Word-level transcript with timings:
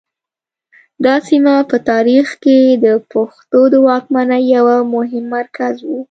دا 1.05 1.15
سیمه 1.27 1.55
په 1.69 1.77
تاریخ 1.89 2.27
کې 2.43 2.57
د 2.85 2.85
پښتنو 3.11 3.61
د 3.73 3.75
واکمنۍ 3.87 4.43
یو 4.55 4.65
مهم 4.95 5.25
مرکز 5.35 5.75
و 5.87 5.91